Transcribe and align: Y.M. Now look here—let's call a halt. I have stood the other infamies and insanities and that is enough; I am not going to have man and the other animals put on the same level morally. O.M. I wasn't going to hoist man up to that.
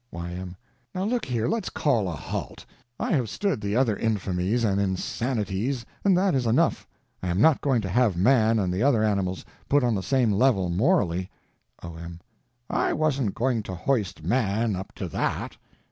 Y.M. 0.09 0.55
Now 0.95 1.03
look 1.03 1.25
here—let's 1.25 1.69
call 1.69 2.07
a 2.07 2.15
halt. 2.15 2.65
I 2.99 3.11
have 3.11 3.29
stood 3.29 3.61
the 3.61 3.75
other 3.75 3.95
infamies 3.95 4.63
and 4.63 4.81
insanities 4.81 5.85
and 6.03 6.17
that 6.17 6.33
is 6.33 6.47
enough; 6.47 6.87
I 7.21 7.27
am 7.27 7.39
not 7.39 7.61
going 7.61 7.81
to 7.81 7.89
have 7.89 8.17
man 8.17 8.57
and 8.57 8.73
the 8.73 8.81
other 8.81 9.03
animals 9.03 9.45
put 9.69 9.83
on 9.83 9.93
the 9.93 10.01
same 10.01 10.31
level 10.31 10.69
morally. 10.71 11.29
O.M. 11.83 12.19
I 12.67 12.93
wasn't 12.93 13.35
going 13.35 13.61
to 13.61 13.75
hoist 13.75 14.23
man 14.23 14.75
up 14.75 14.91
to 14.93 15.07
that. 15.09 15.55